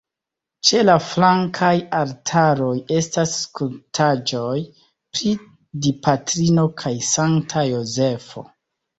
[0.67, 2.69] Ĉe la flankaj altaroj
[2.99, 4.55] estas skulptaĵoj
[5.17, 5.33] pri
[5.87, 8.45] Dipatrino kaj Sankta Jozefo.